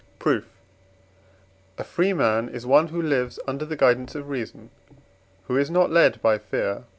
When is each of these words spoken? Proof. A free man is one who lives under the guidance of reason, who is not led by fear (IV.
Proof. 0.17 0.47
A 1.77 1.83
free 1.83 2.11
man 2.11 2.49
is 2.49 2.65
one 2.65 2.87
who 2.87 2.99
lives 2.99 3.37
under 3.47 3.65
the 3.65 3.75
guidance 3.75 4.15
of 4.15 4.29
reason, 4.29 4.71
who 5.43 5.57
is 5.57 5.69
not 5.69 5.91
led 5.91 6.19
by 6.23 6.39
fear 6.39 6.71
(IV. 6.77 6.83